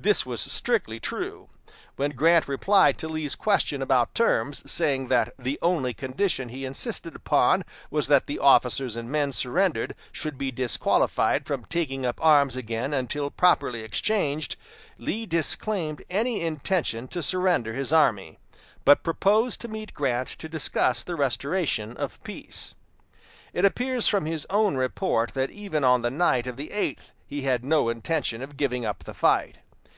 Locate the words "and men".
8.96-9.30